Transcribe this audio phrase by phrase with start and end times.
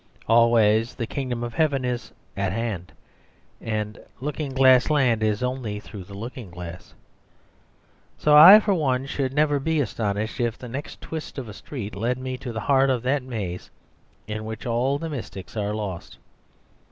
[0.27, 2.91] Always the Kingdom of Heaven is "At Hand";
[3.61, 6.95] and Looking glass Land is only through the looking glass.
[8.17, 11.93] So I for one should never be astonished if the next twist of a street
[11.95, 13.69] led me to the heart of that maze
[14.25, 16.17] in which all the mystics are lost.